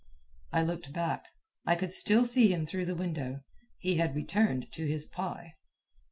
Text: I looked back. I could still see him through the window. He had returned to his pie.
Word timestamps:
I 0.51 0.63
looked 0.63 0.91
back. 0.93 1.25
I 1.67 1.75
could 1.75 1.91
still 1.91 2.25
see 2.25 2.51
him 2.51 2.65
through 2.65 2.85
the 2.87 2.95
window. 2.95 3.41
He 3.77 3.97
had 3.97 4.15
returned 4.15 4.65
to 4.71 4.87
his 4.87 5.05
pie. 5.05 5.53